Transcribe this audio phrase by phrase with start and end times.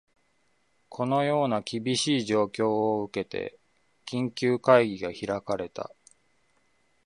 [0.89, 3.59] このような厳しい状況を受けて、
[4.07, 5.91] 緊急会議が開かれた